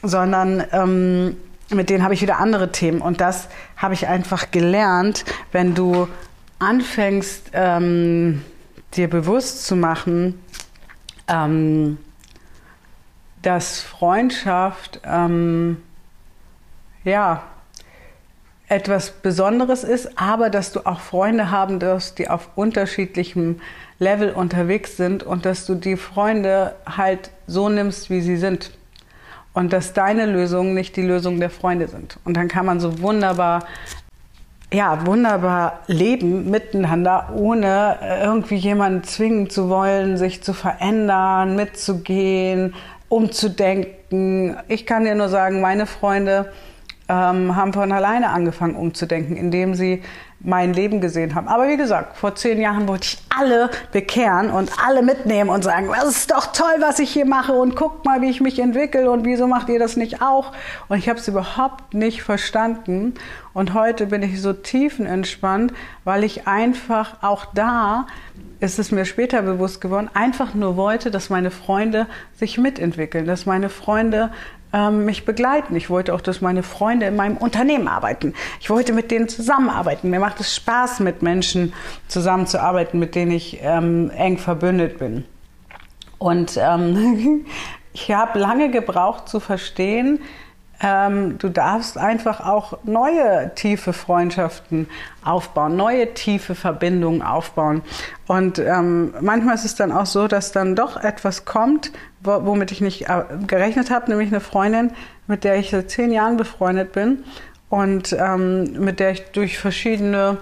sondern 0.01 0.63
ähm, 0.71 1.37
mit 1.69 1.89
denen 1.89 2.03
habe 2.03 2.13
ich 2.13 2.21
wieder 2.21 2.39
andere 2.39 2.71
Themen. 2.71 3.01
Und 3.01 3.21
das 3.21 3.49
habe 3.77 3.93
ich 3.93 4.07
einfach 4.07 4.51
gelernt, 4.51 5.25
wenn 5.51 5.75
du 5.75 6.07
anfängst, 6.59 7.51
ähm, 7.53 8.43
dir 8.95 9.09
bewusst 9.09 9.65
zu 9.65 9.75
machen, 9.75 10.41
ähm, 11.27 11.97
dass 13.41 13.81
Freundschaft 13.81 15.01
ähm, 15.05 15.77
ja 17.03 17.43
etwas 18.69 19.09
Besonderes 19.09 19.83
ist, 19.83 20.17
aber 20.17 20.49
dass 20.49 20.71
du 20.71 20.85
auch 20.85 20.99
Freunde 20.99 21.51
haben 21.51 21.79
darfst, 21.79 22.19
die 22.19 22.29
auf 22.29 22.49
unterschiedlichem 22.55 23.61
Level 23.97 24.31
unterwegs 24.31 24.95
sind 24.95 25.23
und 25.23 25.45
dass 25.45 25.65
du 25.65 25.75
die 25.75 25.97
Freunde 25.97 26.75
halt 26.85 27.31
so 27.47 27.67
nimmst, 27.67 28.09
wie 28.09 28.21
sie 28.21 28.37
sind. 28.37 28.71
Und 29.53 29.73
dass 29.73 29.93
deine 29.93 30.27
Lösungen 30.27 30.75
nicht 30.75 30.95
die 30.95 31.01
Lösung 31.01 31.39
der 31.39 31.49
Freunde 31.49 31.87
sind. 31.87 32.19
Und 32.23 32.37
dann 32.37 32.47
kann 32.47 32.65
man 32.65 32.79
so 32.79 33.01
wunderbar 33.01 33.65
ja, 34.71 35.03
wunderbar 35.07 35.79
leben 35.87 36.51
miteinander, 36.51 37.29
ohne 37.35 37.97
irgendwie 38.21 38.55
jemanden 38.55 39.03
zwingen 39.03 39.49
zu 39.49 39.67
wollen, 39.67 40.15
sich 40.17 40.43
zu 40.43 40.53
verändern, 40.53 41.55
mitzugehen, 41.55 42.75
umzudenken. 43.07 44.57
Ich 44.67 44.85
kann 44.85 45.05
dir 45.05 45.15
nur 45.15 45.29
sagen, 45.29 45.59
meine 45.59 45.87
Freunde 45.87 46.51
ähm, 47.09 47.55
haben 47.55 47.73
von 47.73 47.91
alleine 47.91 48.29
angefangen 48.29 48.75
umzudenken, 48.75 49.35
indem 49.35 49.73
sie 49.73 50.03
mein 50.41 50.73
Leben 50.73 51.01
gesehen 51.01 51.35
haben. 51.35 51.47
Aber 51.47 51.67
wie 51.67 51.75
gesagt, 51.75 52.15
vor 52.15 52.35
zehn 52.35 52.61
Jahren 52.61 52.87
wollte 52.87 53.07
ich 53.07 53.17
alle 53.37 53.69
bekehren 53.91 54.51
und 54.51 54.71
alle 54.85 55.01
mitnehmen 55.01 55.49
und 55.49 55.63
sagen, 55.63 55.89
das 55.93 56.09
ist 56.09 56.31
doch 56.31 56.53
toll, 56.53 56.75
was 56.79 56.99
ich 56.99 57.11
hier 57.11 57.25
mache 57.25 57.51
und 57.51 57.75
guckt 57.75 58.05
mal, 58.05 58.21
wie 58.21 58.29
ich 58.29 58.39
mich 58.39 58.59
entwickle 58.59 59.11
und 59.11 59.25
wieso 59.25 59.47
macht 59.47 59.67
ihr 59.67 59.79
das 59.79 59.97
nicht 59.97 60.21
auch? 60.21 60.53
Und 60.87 60.97
ich 60.97 61.09
habe 61.09 61.19
es 61.19 61.27
überhaupt 61.27 61.93
nicht 61.93 62.23
verstanden. 62.23 63.15
Und 63.53 63.73
heute 63.73 64.05
bin 64.05 64.23
ich 64.23 64.41
so 64.41 64.53
tiefenentspannt, 64.53 65.73
weil 66.05 66.23
ich 66.23 66.47
einfach 66.47 67.21
auch 67.21 67.45
da 67.53 68.05
ist 68.61 68.77
es 68.77 68.91
mir 68.91 69.05
später 69.05 69.41
bewusst 69.41 69.79
geworden, 69.79 70.09
einfach 70.13 70.53
nur 70.53 70.75
wollte, 70.75 71.11
dass 71.11 71.29
meine 71.29 71.49
Freunde 71.49 72.07
sich 72.35 72.57
mitentwickeln, 72.57 73.25
dass 73.25 73.45
meine 73.45 73.69
Freunde 73.69 74.31
ähm, 74.73 75.05
mich 75.05 75.25
begleiten. 75.25 75.75
Ich 75.75 75.89
wollte 75.89 76.13
auch, 76.13 76.21
dass 76.21 76.41
meine 76.41 76.63
Freunde 76.63 77.07
in 77.07 77.15
meinem 77.15 77.37
Unternehmen 77.37 77.87
arbeiten. 77.87 78.33
Ich 78.59 78.69
wollte 78.69 78.93
mit 78.93 79.11
denen 79.11 79.27
zusammenarbeiten. 79.27 80.09
Mir 80.09 80.19
macht 80.19 80.39
es 80.39 80.55
Spaß, 80.55 80.99
mit 80.99 81.21
Menschen 81.21 81.73
zusammenzuarbeiten, 82.07 82.99
mit 82.99 83.15
denen 83.15 83.31
ich 83.31 83.59
ähm, 83.61 84.09
eng 84.11 84.37
verbündet 84.37 84.99
bin. 84.99 85.25
Und 86.17 86.57
ähm, 86.61 87.45
ich 87.93 88.11
habe 88.11 88.39
lange 88.39 88.69
gebraucht 88.69 89.27
zu 89.27 89.39
verstehen, 89.39 90.19
ähm, 90.81 91.37
du 91.37 91.49
darfst 91.49 91.97
einfach 91.97 92.39
auch 92.39 92.77
neue 92.83 93.51
tiefe 93.55 93.91
Freundschaften 93.91 94.87
aufbauen, 95.23 95.75
neue 95.75 96.13
tiefe 96.13 96.55
Verbindungen 96.55 97.21
aufbauen. 97.21 97.81
Und 98.27 98.59
ähm, 98.59 99.13
manchmal 99.19 99.55
ist 99.55 99.65
es 99.65 99.75
dann 99.75 99.91
auch 99.91 100.05
so, 100.05 100.27
dass 100.27 100.51
dann 100.51 100.75
doch 100.75 101.01
etwas 101.03 101.45
kommt, 101.45 101.91
womit 102.21 102.71
ich 102.71 102.81
nicht 102.81 103.09
äh, 103.09 103.23
gerechnet 103.45 103.91
habe, 103.91 104.09
nämlich 104.09 104.29
eine 104.29 104.39
Freundin, 104.39 104.91
mit 105.27 105.43
der 105.43 105.57
ich 105.57 105.71
seit 105.71 105.91
zehn 105.91 106.11
Jahren 106.11 106.37
befreundet 106.37 106.93
bin 106.93 107.23
und 107.69 108.15
ähm, 108.17 108.83
mit 108.83 108.99
der 108.99 109.11
ich 109.11 109.31
durch 109.31 109.59
verschiedene 109.59 110.37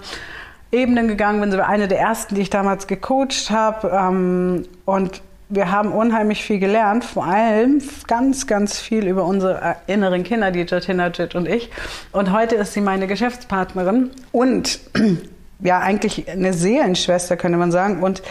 Ebenen 0.70 1.08
gegangen 1.08 1.40
bin. 1.40 1.50
Sie 1.50 1.58
war 1.58 1.68
eine 1.68 1.88
der 1.88 1.98
ersten, 1.98 2.34
die 2.34 2.42
ich 2.42 2.50
damals 2.50 2.86
gecoacht 2.86 3.50
habe. 3.50 3.88
Ähm, 3.88 4.66
und 4.84 5.22
wir 5.50 5.70
haben 5.70 5.92
unheimlich 5.92 6.44
viel 6.44 6.58
gelernt, 6.58 7.04
vor 7.04 7.24
allem 7.24 7.82
ganz, 8.06 8.46
ganz 8.46 8.78
viel 8.78 9.06
über 9.06 9.24
unsere 9.24 9.76
inneren 9.86 10.22
Kinder, 10.22 10.50
die 10.50 10.60
Jatina 10.60 11.08
Jit 11.08 11.34
und 11.34 11.48
ich. 11.48 11.70
Und 12.12 12.32
heute 12.32 12.56
ist 12.56 12.74
sie 12.74 12.80
meine 12.80 13.06
Geschäftspartnerin 13.06 14.10
und 14.30 14.80
ja, 15.60 15.78
eigentlich 15.78 16.28
eine 16.28 16.52
Seelenschwester, 16.52 17.36
könnte 17.36 17.56
man 17.56 17.72
sagen. 17.72 18.02
Und 18.02 18.22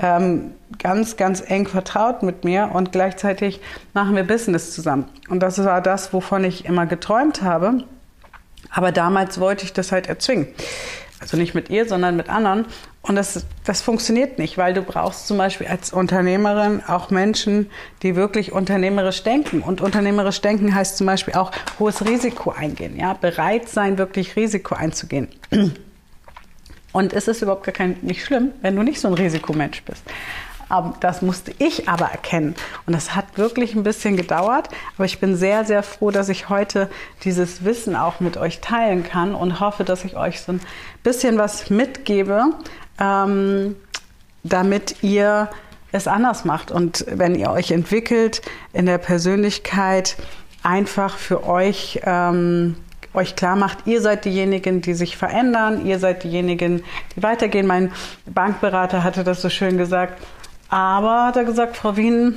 ähm, 0.00 0.52
ganz, 0.78 1.16
ganz 1.16 1.42
eng 1.46 1.66
vertraut 1.66 2.22
mit 2.22 2.44
mir 2.44 2.70
und 2.74 2.92
gleichzeitig 2.92 3.60
machen 3.94 4.14
wir 4.14 4.24
Business 4.24 4.72
zusammen. 4.72 5.06
Und 5.30 5.40
das 5.40 5.64
war 5.64 5.80
das, 5.80 6.12
wovon 6.12 6.44
ich 6.44 6.66
immer 6.66 6.84
geträumt 6.84 7.40
habe. 7.40 7.84
Aber 8.70 8.92
damals 8.92 9.40
wollte 9.40 9.64
ich 9.64 9.72
das 9.72 9.92
halt 9.92 10.08
erzwingen. 10.08 10.48
Also 11.20 11.36
nicht 11.36 11.54
mit 11.54 11.70
ihr, 11.70 11.88
sondern 11.88 12.16
mit 12.16 12.28
anderen. 12.28 12.66
Und 13.02 13.16
das, 13.16 13.46
das 13.64 13.82
funktioniert 13.82 14.38
nicht, 14.38 14.58
weil 14.58 14.74
du 14.74 14.82
brauchst 14.82 15.28
zum 15.28 15.38
Beispiel 15.38 15.66
als 15.66 15.92
Unternehmerin 15.92 16.82
auch 16.86 17.10
Menschen, 17.10 17.70
die 18.02 18.16
wirklich 18.16 18.52
unternehmerisch 18.52 19.22
denken. 19.22 19.60
Und 19.60 19.80
unternehmerisch 19.80 20.40
denken 20.40 20.74
heißt 20.74 20.96
zum 20.96 21.06
Beispiel 21.06 21.34
auch 21.34 21.52
hohes 21.78 22.04
Risiko 22.04 22.50
eingehen, 22.50 22.98
ja, 22.98 23.14
bereit 23.14 23.68
sein, 23.68 23.96
wirklich 23.96 24.36
Risiko 24.36 24.74
einzugehen. 24.74 25.28
Und 26.92 27.12
es 27.12 27.28
ist 27.28 27.42
überhaupt 27.42 27.64
gar 27.64 27.74
kein, 27.74 27.96
nicht 28.02 28.24
schlimm, 28.24 28.52
wenn 28.62 28.74
du 28.74 28.82
nicht 28.82 29.00
so 29.00 29.08
ein 29.08 29.14
Risikomensch 29.14 29.82
bist. 29.82 30.02
Aber 30.68 30.94
das 31.00 31.22
musste 31.22 31.52
ich 31.58 31.88
aber 31.88 32.06
erkennen. 32.06 32.54
Und 32.86 32.92
das 32.92 33.14
hat 33.14 33.36
wirklich 33.36 33.74
ein 33.74 33.82
bisschen 33.82 34.16
gedauert. 34.16 34.68
Aber 34.96 35.04
ich 35.04 35.20
bin 35.20 35.36
sehr, 35.36 35.64
sehr 35.64 35.82
froh, 35.82 36.10
dass 36.10 36.28
ich 36.28 36.48
heute 36.48 36.90
dieses 37.22 37.64
Wissen 37.64 37.94
auch 37.94 38.20
mit 38.20 38.36
euch 38.36 38.60
teilen 38.60 39.04
kann 39.04 39.34
und 39.34 39.60
hoffe, 39.60 39.84
dass 39.84 40.04
ich 40.04 40.16
euch 40.16 40.40
so 40.40 40.52
ein 40.52 40.60
bisschen 41.02 41.38
was 41.38 41.70
mitgebe, 41.70 42.46
ähm, 42.98 43.76
damit 44.42 45.02
ihr 45.02 45.48
es 45.92 46.08
anders 46.08 46.44
macht. 46.44 46.70
Und 46.70 47.04
wenn 47.08 47.34
ihr 47.34 47.50
euch 47.50 47.70
entwickelt 47.70 48.42
in 48.72 48.86
der 48.86 48.98
Persönlichkeit, 48.98 50.16
einfach 50.62 51.16
für 51.16 51.46
euch 51.46 52.00
ähm, 52.02 52.74
euch 53.16 53.34
klar 53.34 53.56
macht, 53.56 53.86
ihr 53.86 54.00
seid 54.00 54.24
diejenigen, 54.24 54.82
die 54.82 54.94
sich 54.94 55.16
verändern, 55.16 55.86
ihr 55.86 55.98
seid 55.98 56.22
diejenigen, 56.22 56.84
die 57.16 57.22
weitergehen. 57.22 57.66
Mein 57.66 57.92
Bankberater 58.26 59.02
hatte 59.02 59.24
das 59.24 59.42
so 59.42 59.48
schön 59.48 59.78
gesagt. 59.78 60.22
Aber 60.68 61.26
hat 61.26 61.36
er 61.36 61.44
gesagt, 61.44 61.76
Frau 61.76 61.96
Wien, 61.96 62.36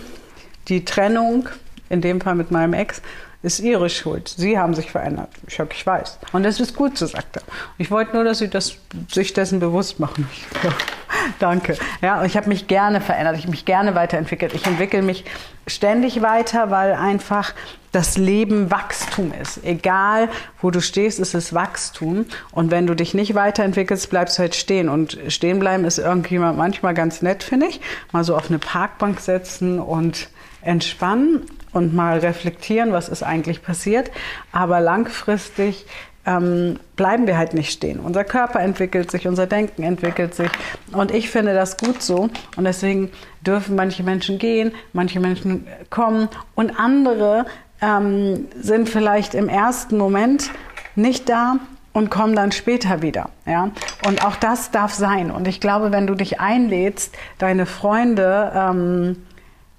die 0.67 0.85
Trennung, 0.85 1.49
in 1.89 2.01
dem 2.01 2.21
Fall 2.21 2.35
mit 2.35 2.51
meinem 2.51 2.73
Ex, 2.73 3.01
ist 3.41 3.59
ihre 3.59 3.89
Schuld. 3.89 4.27
Sie 4.27 4.57
haben 4.57 4.73
sich 4.73 4.91
verändert. 4.91 5.29
Ich 5.47 5.55
sage, 5.55 5.69
ich 5.73 5.85
weiß. 5.85 6.19
Und 6.33 6.43
das 6.43 6.59
ist 6.59 6.75
gut, 6.75 6.97
so 6.97 7.05
sagt 7.05 7.37
er. 7.37 7.43
Ich 7.77 7.89
wollte 7.89 8.13
nur, 8.13 8.25
dass 8.25 8.39
Sie 8.39 8.49
das, 8.49 8.75
sich 9.09 9.33
dessen 9.33 9.59
bewusst 9.59 9.99
machen. 9.99 10.27
Danke. 11.39 11.77
Ja, 12.01 12.23
ich 12.23 12.37
habe 12.37 12.49
mich 12.49 12.67
gerne 12.67 13.01
verändert. 13.01 13.35
Ich 13.37 13.43
habe 13.43 13.51
mich 13.51 13.65
gerne 13.65 13.95
weiterentwickelt. 13.95 14.53
Ich 14.53 14.65
entwickle 14.65 15.01
mich 15.01 15.25
ständig 15.67 16.21
weiter, 16.21 16.71
weil 16.71 16.93
einfach 16.93 17.53
das 17.91 18.17
Leben 18.17 18.69
Wachstum 18.71 19.33
ist. 19.39 19.63
Egal, 19.63 20.29
wo 20.61 20.71
du 20.71 20.81
stehst, 20.81 21.19
ist 21.19 21.33
es 21.33 21.53
Wachstum. 21.53 22.25
Und 22.51 22.71
wenn 22.71 22.87
du 22.87 22.95
dich 22.95 23.13
nicht 23.13 23.35
weiterentwickelst, 23.35 24.09
bleibst 24.09 24.37
du 24.37 24.41
halt 24.41 24.55
stehen. 24.55 24.89
Und 24.89 25.17
stehen 25.27 25.59
bleiben 25.59 25.85
ist 25.85 25.97
irgendjemand 25.97 26.57
manchmal 26.57 26.93
ganz 26.93 27.21
nett, 27.21 27.43
finde 27.43 27.67
ich. 27.67 27.81
Mal 28.11 28.23
so 28.23 28.35
auf 28.35 28.49
eine 28.49 28.59
Parkbank 28.59 29.19
setzen 29.19 29.79
und 29.79 30.29
entspannen 30.61 31.45
und 31.71 31.93
mal 31.93 32.19
reflektieren, 32.19 32.91
was 32.91 33.09
ist 33.09 33.23
eigentlich 33.23 33.61
passiert. 33.61 34.11
Aber 34.51 34.79
langfristig 34.79 35.85
ähm, 36.29 36.79
bleiben 36.95 37.25
wir 37.25 37.37
halt 37.37 37.53
nicht 37.53 37.71
stehen. 37.71 37.99
Unser 37.99 38.23
Körper 38.23 38.59
entwickelt 38.59 39.09
sich, 39.09 39.27
unser 39.27 39.47
Denken 39.47 39.81
entwickelt 39.81 40.35
sich. 40.35 40.49
Und 40.91 41.11
ich 41.11 41.29
finde 41.29 41.55
das 41.55 41.77
gut 41.77 42.01
so. 42.03 42.29
Und 42.55 42.63
deswegen 42.65 43.09
dürfen 43.41 43.75
manche 43.75 44.03
Menschen 44.03 44.37
gehen, 44.37 44.71
manche 44.93 45.19
Menschen 45.19 45.65
kommen 45.89 46.29
und 46.55 46.79
andere 46.79 47.45
ähm, 47.81 48.47
sind 48.59 48.89
vielleicht 48.89 49.33
im 49.33 49.49
ersten 49.49 49.97
Moment 49.97 50.51
nicht 50.95 51.29
da 51.29 51.55
und 51.93 52.11
kommen 52.11 52.35
dann 52.35 52.51
später 52.51 53.01
wieder. 53.01 53.29
Ja? 53.47 53.71
Und 54.05 54.23
auch 54.23 54.35
das 54.35 54.69
darf 54.69 54.93
sein. 54.93 55.31
Und 55.31 55.47
ich 55.47 55.59
glaube, 55.59 55.91
wenn 55.91 56.05
du 56.05 56.13
dich 56.13 56.39
einlädst, 56.39 57.15
deine 57.39 57.65
Freunde 57.65 58.51
ähm, 58.53 59.23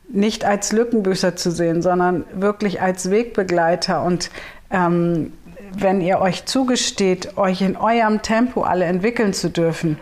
nicht 0.08 0.44
als 0.44 0.72
Lückenbüßer 0.72 1.36
zu 1.36 1.52
sehen, 1.52 1.82
sondern 1.82 2.24
wirklich 2.34 2.82
als 2.82 3.10
Wegbegleiter 3.10 4.02
und 4.02 4.30
ähm, 4.70 5.32
wenn 5.74 6.00
ihr 6.00 6.20
euch 6.20 6.44
zugesteht, 6.46 7.36
euch 7.36 7.60
in 7.62 7.76
eurem 7.76 8.22
Tempo 8.22 8.62
alle 8.62 8.84
entwickeln 8.84 9.32
zu 9.32 9.50
dürfen. 9.50 9.98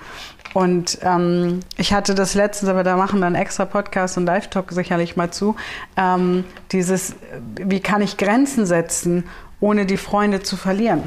Und 0.55 0.99
ähm, 1.03 1.61
ich 1.77 1.93
hatte 1.93 2.15
das 2.15 2.35
letztens, 2.35 2.71
aber 2.71 2.83
da 2.83 2.97
machen 2.97 3.23
einen 3.23 3.35
extra 3.35 3.65
Podcast 3.65 4.17
und 4.17 4.27
Live-Talk 4.27 4.73
sicherlich 4.73 5.17
mal 5.17 5.31
zu, 5.31 5.57
ähm, 5.97 6.45
dieses, 6.73 7.15
wie 7.57 7.81
kann 7.81 8.01
ich 8.01 8.17
Grenzen 8.17 8.65
setzen, 8.67 9.25
ohne 9.61 9.87
die 9.87 9.97
Freunde 9.97 10.43
zu 10.43 10.57
verlieren. 10.57 11.03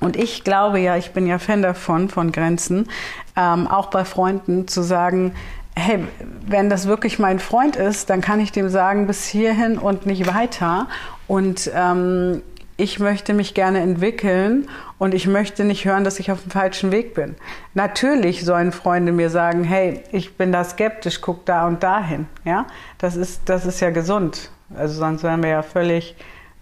Und 0.00 0.16
ich 0.16 0.44
glaube 0.44 0.78
ja, 0.78 0.96
ich 0.96 1.12
bin 1.12 1.26
ja 1.26 1.38
Fan 1.38 1.62
davon, 1.62 2.08
von 2.08 2.30
Grenzen, 2.30 2.88
ähm, 3.36 3.66
auch 3.66 3.86
bei 3.86 4.04
Freunden 4.04 4.68
zu 4.68 4.82
sagen, 4.82 5.34
hey, 5.76 6.04
wenn 6.46 6.70
das 6.70 6.86
wirklich 6.86 7.18
mein 7.18 7.40
Freund 7.40 7.76
ist, 7.76 8.10
dann 8.10 8.20
kann 8.20 8.38
ich 8.38 8.52
dem 8.52 8.68
sagen, 8.68 9.06
bis 9.06 9.24
hierhin 9.24 9.78
und 9.78 10.06
nicht 10.06 10.32
weiter. 10.32 10.86
Und 11.26 11.70
ähm, 11.74 12.42
ich 12.76 12.98
möchte 12.98 13.34
mich 13.34 13.54
gerne 13.54 13.80
entwickeln 13.80 14.68
und 14.98 15.14
ich 15.14 15.26
möchte 15.26 15.64
nicht 15.64 15.84
hören, 15.84 16.04
dass 16.04 16.18
ich 16.18 16.32
auf 16.32 16.42
dem 16.42 16.50
falschen 16.50 16.90
Weg 16.90 17.14
bin. 17.14 17.36
Natürlich 17.74 18.44
sollen 18.44 18.72
Freunde 18.72 19.12
mir 19.12 19.30
sagen, 19.30 19.64
hey, 19.64 20.02
ich 20.10 20.36
bin 20.36 20.50
da 20.50 20.64
skeptisch, 20.64 21.20
guck 21.20 21.46
da 21.46 21.66
und 21.66 21.82
dahin. 21.82 22.26
Ja, 22.44 22.66
das 22.98 23.16
ist, 23.16 23.42
das 23.46 23.64
ist 23.64 23.80
ja 23.80 23.90
gesund. 23.90 24.50
Also 24.76 24.94
sonst 24.94 25.22
wären 25.22 25.42
wir 25.42 25.50
ja 25.50 25.62
völlig 25.62 26.16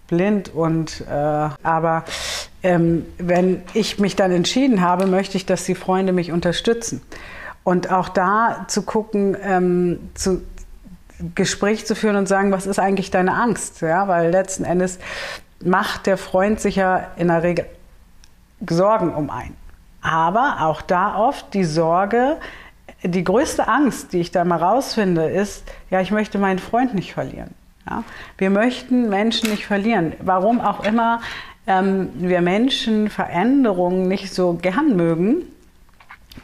blind 0.07 0.53
und 0.53 1.01
äh, 1.09 1.13
aber 1.63 2.03
ähm, 2.61 3.05
wenn 3.17 3.63
ich 3.73 3.99
mich 3.99 4.15
dann 4.15 4.31
entschieden 4.31 4.81
habe, 4.81 5.07
möchte 5.07 5.37
ich, 5.37 5.45
dass 5.45 5.63
die 5.65 5.75
Freunde 5.75 6.13
mich 6.13 6.31
unterstützen. 6.31 7.01
Und 7.63 7.91
auch 7.91 8.09
da 8.09 8.65
zu 8.67 8.83
gucken, 8.83 9.37
ähm, 9.41 10.09
zu, 10.13 10.41
Gespräch 11.35 11.85
zu 11.85 11.95
führen 11.95 12.15
und 12.15 12.27
sagen, 12.27 12.51
was 12.51 12.65
ist 12.65 12.79
eigentlich 12.79 13.11
deine 13.11 13.33
Angst? 13.33 13.81
Ja, 13.81 14.07
weil 14.07 14.31
letzten 14.31 14.65
Endes 14.65 14.99
macht 15.65 16.05
der 16.05 16.17
Freund 16.17 16.59
sich 16.59 16.75
ja 16.75 17.07
in 17.17 17.27
der 17.27 17.43
Regel 17.43 17.65
Sorgen 18.69 19.13
um 19.13 19.29
einen. 19.29 19.57
Aber 20.01 20.57
auch 20.61 20.81
da 20.81 21.17
oft 21.17 21.53
die 21.53 21.63
Sorge, 21.63 22.37
die 23.03 23.23
größte 23.23 23.67
Angst, 23.67 24.13
die 24.13 24.19
ich 24.19 24.31
da 24.31 24.43
mal 24.45 24.57
rausfinde, 24.59 25.29
ist, 25.29 25.63
ja, 25.89 26.01
ich 26.01 26.11
möchte 26.11 26.37
meinen 26.37 26.59
Freund 26.59 26.93
nicht 26.93 27.13
verlieren. 27.13 27.53
Ja? 27.89 28.03
Wir 28.37 28.49
möchten 28.49 29.09
Menschen 29.09 29.49
nicht 29.49 29.65
verlieren. 29.65 30.13
Warum 30.19 30.61
auch 30.61 30.83
immer 30.83 31.21
ähm, 31.67 32.09
wir 32.15 32.41
Menschen 32.41 33.09
Veränderungen 33.09 34.07
nicht 34.07 34.33
so 34.33 34.53
gern 34.53 34.95
mögen, 34.95 35.43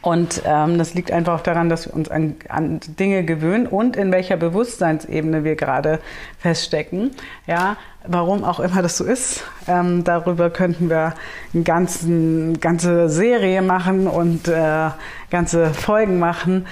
und 0.01 0.43
ähm, 0.45 0.77
das 0.77 0.93
liegt 0.93 1.11
einfach 1.11 1.39
auch 1.39 1.43
daran, 1.43 1.67
dass 1.67 1.87
wir 1.87 1.93
uns 1.93 2.09
an, 2.09 2.35
an, 2.47 2.79
Dinge 2.99 3.25
gewöhnen 3.25 3.67
und 3.67 3.97
in 3.97 4.11
welcher 4.11 4.37
Bewusstseinsebene 4.37 5.43
wir 5.43 5.55
gerade 5.55 5.99
feststecken. 6.37 7.11
Ja, 7.47 7.75
warum 8.07 8.45
auch 8.45 8.61
immer 8.61 8.81
das 8.81 8.95
so 8.95 9.03
ist. 9.03 9.43
Ähm, 9.67 10.05
darüber 10.05 10.51
könnten 10.51 10.89
wir 10.89 11.15
eine 11.53 11.63
ganzen, 11.63 12.61
ganze 12.61 13.09
Serie 13.09 13.61
machen 13.61 14.07
und 14.07 14.47
äh, 14.47 14.89
ganze 15.31 15.73
Folgen 15.73 16.17
machen. 16.17 16.65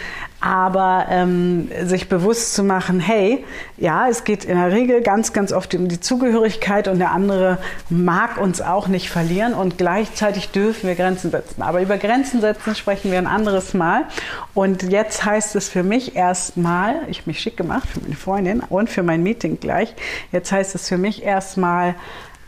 Aber 0.47 1.07
ähm, 1.09 1.69
sich 1.83 2.07
bewusst 2.07 2.53
zu 2.53 2.63
machen, 2.63 3.01
hey, 3.01 3.43
ja, 3.75 4.07
es 4.07 4.23
geht 4.23 4.45
in 4.45 4.57
der 4.57 4.71
Regel 4.71 5.01
ganz, 5.01 5.33
ganz 5.33 5.51
oft 5.51 5.75
um 5.75 5.89
die 5.89 5.99
Zugehörigkeit 5.99 6.87
und 6.87 6.99
der 6.99 7.11
andere 7.11 7.57
mag 7.89 8.37
uns 8.37 8.61
auch 8.61 8.87
nicht 8.87 9.09
verlieren 9.09 9.53
und 9.53 9.77
gleichzeitig 9.77 10.51
dürfen 10.51 10.87
wir 10.87 10.95
Grenzen 10.95 11.31
setzen. 11.31 11.61
Aber 11.61 11.81
über 11.81 11.97
Grenzen 11.97 12.39
setzen 12.39 12.75
sprechen 12.75 13.11
wir 13.11 13.17
ein 13.17 13.27
anderes 13.27 13.73
Mal. 13.73 14.05
Und 14.53 14.83
jetzt 14.83 15.25
heißt 15.25 15.57
es 15.57 15.67
für 15.67 15.83
mich 15.83 16.15
erstmal, 16.15 16.95
ich 17.09 17.17
habe 17.17 17.31
mich 17.31 17.41
schick 17.41 17.57
gemacht 17.57 17.89
für 17.89 17.99
meine 17.99 18.15
Freundin 18.15 18.61
und 18.61 18.89
für 18.89 19.03
mein 19.03 19.23
Meeting 19.23 19.59
gleich, 19.59 19.95
jetzt 20.31 20.53
heißt 20.53 20.75
es 20.75 20.87
für 20.87 20.97
mich 20.97 21.23
erstmal, 21.23 21.95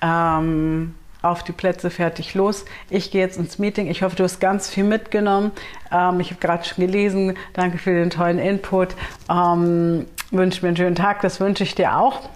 ähm, 0.01 0.95
auf 1.21 1.43
die 1.43 1.51
Plätze, 1.51 1.89
fertig, 1.89 2.33
los. 2.33 2.65
Ich 2.89 3.11
gehe 3.11 3.21
jetzt 3.21 3.37
ins 3.37 3.59
Meeting. 3.59 3.87
Ich 3.87 4.03
hoffe, 4.03 4.15
du 4.15 4.23
hast 4.23 4.39
ganz 4.39 4.69
viel 4.69 4.83
mitgenommen. 4.83 5.51
Ähm, 5.91 6.19
ich 6.19 6.31
habe 6.31 6.39
gerade 6.39 6.63
schon 6.63 6.85
gelesen. 6.85 7.37
Danke 7.53 7.77
für 7.77 7.91
den 7.91 8.09
tollen 8.09 8.39
Input. 8.39 8.95
Ähm, 9.29 10.05
wünsche 10.31 10.61
mir 10.61 10.69
einen 10.69 10.77
schönen 10.77 10.95
Tag. 10.95 11.21
Das 11.21 11.39
wünsche 11.39 11.63
ich 11.63 11.75
dir 11.75 11.97
auch. 11.97 12.29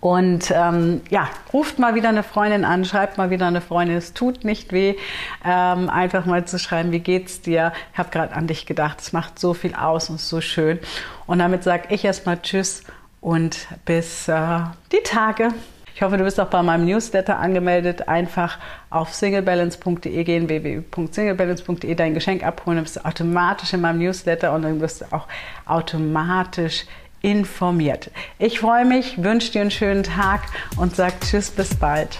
Und 0.00 0.52
ähm, 0.54 1.00
ja, 1.10 1.28
ruft 1.52 1.78
mal 1.78 1.94
wieder 1.94 2.08
eine 2.08 2.22
Freundin 2.22 2.64
an, 2.64 2.84
schreibt 2.84 3.18
mal 3.18 3.30
wieder 3.30 3.46
eine 3.46 3.60
Freundin. 3.60 3.96
Es 3.96 4.12
tut 4.14 4.44
nicht 4.44 4.72
weh, 4.72 4.96
ähm, 5.44 5.88
einfach 5.88 6.26
mal 6.26 6.44
zu 6.44 6.58
schreiben, 6.58 6.92
wie 6.92 7.00
geht's 7.00 7.40
dir? 7.40 7.72
Ich 7.92 7.98
habe 7.98 8.10
gerade 8.10 8.34
an 8.34 8.46
dich 8.46 8.66
gedacht. 8.66 9.00
Es 9.00 9.12
macht 9.12 9.38
so 9.38 9.54
viel 9.54 9.74
aus 9.74 10.10
und 10.10 10.16
ist 10.16 10.28
so 10.28 10.40
schön. 10.40 10.80
Und 11.26 11.38
damit 11.38 11.62
sage 11.62 11.84
ich 11.90 12.04
erstmal 12.04 12.40
Tschüss 12.42 12.82
und 13.20 13.68
bis 13.84 14.28
äh, 14.28 14.60
die 14.92 15.02
Tage. 15.04 15.48
Ich 15.96 16.02
hoffe, 16.02 16.18
du 16.18 16.24
bist 16.24 16.38
auch 16.38 16.48
bei 16.48 16.62
meinem 16.62 16.84
Newsletter 16.84 17.38
angemeldet. 17.38 18.06
Einfach 18.06 18.58
auf 18.90 19.14
singlebalance.de 19.14 20.24
gehen, 20.24 20.46
www.singlebalance.de 20.46 21.94
dein 21.94 22.12
Geschenk 22.12 22.44
abholen. 22.44 22.76
Dann 22.76 22.84
bist 22.84 22.96
du 22.96 23.04
automatisch 23.06 23.72
in 23.72 23.80
meinem 23.80 24.00
Newsletter 24.00 24.52
und 24.52 24.60
dann 24.60 24.78
wirst 24.82 25.00
du 25.00 25.06
auch 25.10 25.26
automatisch 25.64 26.84
informiert. 27.22 28.10
Ich 28.38 28.60
freue 28.60 28.84
mich, 28.84 29.22
wünsche 29.22 29.52
dir 29.52 29.62
einen 29.62 29.70
schönen 29.70 30.02
Tag 30.02 30.42
und 30.76 30.94
sage 30.94 31.14
Tschüss, 31.20 31.50
bis 31.50 31.74
bald. 31.74 32.18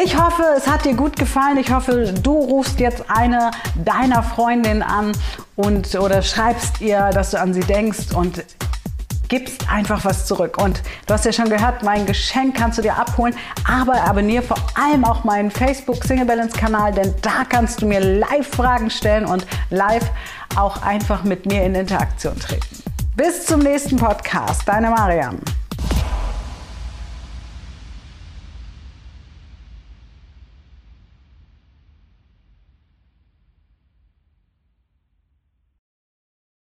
Ich 0.00 0.16
hoffe, 0.16 0.44
es 0.56 0.68
hat 0.68 0.84
dir 0.84 0.94
gut 0.94 1.16
gefallen. 1.16 1.58
Ich 1.58 1.72
hoffe, 1.72 2.14
du 2.22 2.32
rufst 2.32 2.78
jetzt 2.78 3.02
eine 3.08 3.50
deiner 3.84 4.22
Freundinnen 4.22 4.82
an 4.82 5.10
und 5.56 5.92
oder 5.96 6.22
schreibst 6.22 6.80
ihr, 6.80 7.10
dass 7.12 7.32
du 7.32 7.40
an 7.40 7.52
sie 7.52 7.64
denkst 7.64 8.14
und 8.14 8.44
gibst 9.28 9.68
einfach 9.70 10.04
was 10.04 10.26
zurück. 10.26 10.58
Und 10.62 10.82
du 11.06 11.14
hast 11.14 11.24
ja 11.24 11.32
schon 11.32 11.48
gehört, 11.48 11.82
mein 11.82 12.06
Geschenk 12.06 12.56
kannst 12.56 12.78
du 12.78 12.82
dir 12.82 12.96
abholen, 12.96 13.34
aber 13.68 14.02
abonniere 14.02 14.42
vor 14.42 14.58
allem 14.74 15.04
auch 15.04 15.24
meinen 15.24 15.50
Facebook 15.50 16.04
Single 16.04 16.26
Balance 16.26 16.56
Kanal, 16.56 16.92
denn 16.92 17.14
da 17.22 17.44
kannst 17.48 17.82
du 17.82 17.86
mir 17.86 18.00
live 18.00 18.46
Fragen 18.48 18.90
stellen 18.90 19.26
und 19.26 19.46
live 19.70 20.10
auch 20.56 20.82
einfach 20.82 21.24
mit 21.24 21.46
mir 21.46 21.64
in 21.64 21.74
Interaktion 21.74 22.38
treten. 22.38 22.82
Bis 23.16 23.46
zum 23.46 23.60
nächsten 23.60 23.96
Podcast, 23.96 24.62
deine 24.66 24.90
Mariam. 24.90 25.38